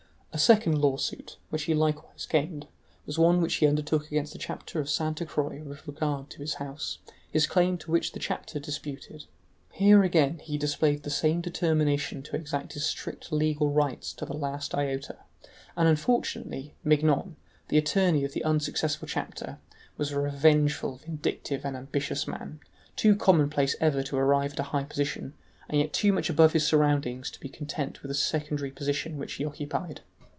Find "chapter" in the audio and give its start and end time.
4.39-4.79, 8.19-8.57, 19.09-19.59